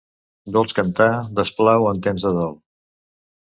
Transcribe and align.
Dolç 0.55 0.73
cantar 0.79 1.11
desplau 1.41 1.87
en 1.93 2.03
temps 2.09 2.29
de 2.29 2.35
dol. 2.41 2.61